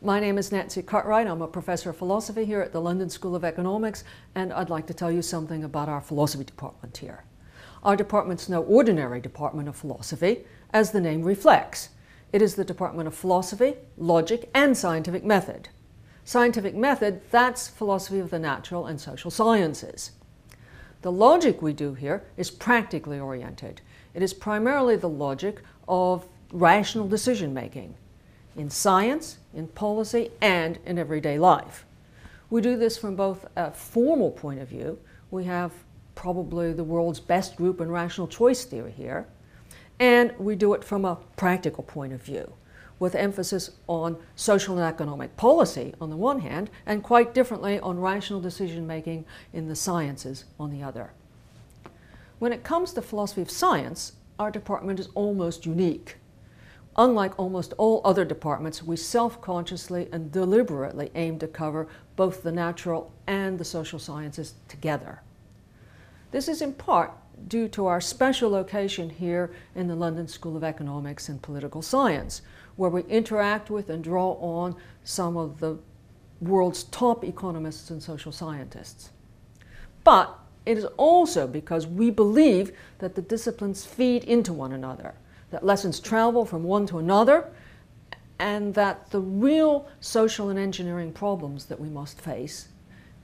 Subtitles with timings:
[0.00, 1.26] My name is Nancy Cartwright.
[1.26, 4.86] I'm a professor of philosophy here at the London School of Economics, and I'd like
[4.86, 7.24] to tell you something about our philosophy department here.
[7.82, 11.88] Our department's no ordinary department of philosophy, as the name reflects.
[12.32, 15.70] It is the Department of Philosophy, Logic, and Scientific Method.
[16.24, 20.12] Scientific method, that's philosophy of the natural and social sciences.
[21.02, 23.80] The logic we do here is practically oriented.
[24.14, 27.96] It is primarily the logic of rational decision making
[28.58, 31.86] in science, in policy, and in everyday life.
[32.50, 34.98] We do this from both a formal point of view.
[35.30, 35.72] We have
[36.14, 39.26] probably the world's best group in rational choice theory here.
[40.00, 42.52] And we do it from a practical point of view,
[42.98, 48.00] with emphasis on social and economic policy on the one hand, and quite differently on
[48.00, 51.12] rational decision making in the sciences on the other.
[52.38, 56.16] When it comes to philosophy of science, our department is almost unique.
[56.98, 63.12] Unlike almost all other departments, we self-consciously and deliberately aim to cover both the natural
[63.28, 65.22] and the social sciences together.
[66.32, 67.12] This is in part
[67.46, 72.42] due to our special location here in the London School of Economics and Political Science,
[72.74, 74.74] where we interact with and draw on
[75.04, 75.78] some of the
[76.40, 79.10] world's top economists and social scientists.
[80.02, 85.14] But it is also because we believe that the disciplines feed into one another
[85.50, 87.50] that lessons travel from one to another,
[88.38, 92.68] and that the real social and engineering problems that we must face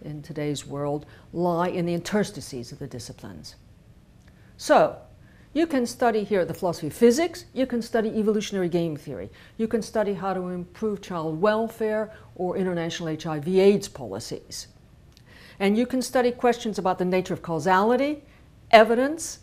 [0.03, 3.56] in today's world lie in the interstices of the disciplines.
[4.56, 4.97] So,
[5.53, 9.69] you can study here the philosophy of physics, you can study evolutionary game theory, you
[9.69, 14.66] can study how to improve child welfare or international HIV AIDS policies.
[15.61, 18.25] And you can study questions about the nature of causality,
[18.72, 19.38] evidence,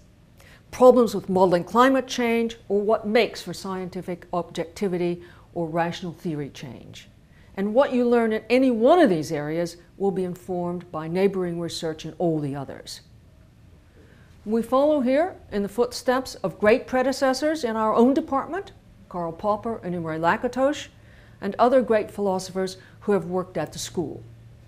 [0.72, 5.22] problems with modeling climate change, or what makes for scientific objectivity
[5.54, 7.08] or rational theory change.
[7.56, 11.60] And what you learn in any one of these areas will be informed by neighboring
[11.60, 13.02] research in all the others.
[14.46, 18.72] We follow here in the footsteps of great predecessors in our own department,
[19.10, 20.88] Karl Popper and Imre Lakatos,
[21.42, 24.24] and other great philosophers who have worked at the school,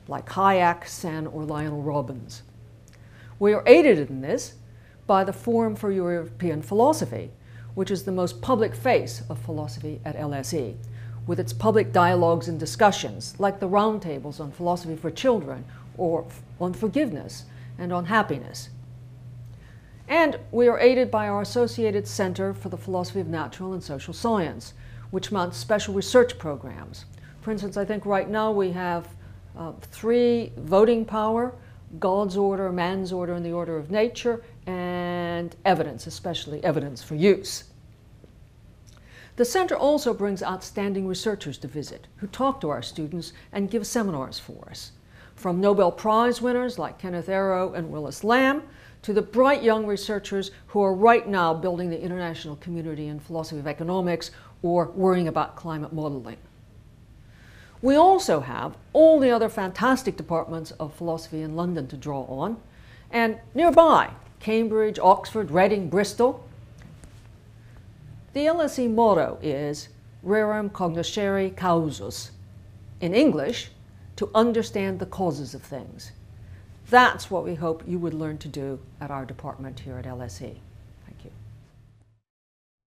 [0.08, 2.44] like Hayek, Sen, or Lionel Robbins.
[3.40, 4.56] We are aided in this
[5.06, 7.32] by the Forum for European Philosophy,
[7.76, 10.76] which is the most public face of philosophy at LSE,
[11.26, 15.66] with its public dialogues and discussions, like the roundtables on philosophy for children,
[15.98, 16.26] or
[16.60, 17.46] on forgiveness,
[17.78, 18.70] and on happiness.
[20.08, 24.14] And we are aided by our Associated Center for the Philosophy of Natural and Social
[24.14, 24.74] Science,
[25.12, 27.06] which mounts special research programs.
[27.42, 29.08] For instance, I think right now we have
[29.58, 31.54] uh, three voting power,
[32.00, 34.93] God's order, man's order, and the order of nature, and
[35.66, 37.66] evidence, especially evidence for use.
[39.36, 43.88] The center also brings outstanding researchers to visit who talk to our students and give
[43.88, 44.92] seminars for us.
[45.36, 48.62] From Nobel Prize winners like Kenneth Arrow and Willis Lamb
[49.02, 53.60] to the bright young researchers who are right now building the international community in philosophy
[53.60, 54.30] of economics
[54.62, 56.38] or worrying about climate modeling.
[57.82, 62.58] We also have all the other fantastic departments of philosophy in London to draw on,
[63.12, 64.12] and nearby,
[64.44, 66.44] Cambridge, Oxford, Reading, Bristol.
[68.34, 69.88] The LSE motto is
[70.22, 72.32] rerum cognoscere causas.
[73.00, 73.72] In English,
[74.18, 76.12] to understand the causes of things.
[76.90, 80.58] That's what we hope you would learn to do at our department here at LSE.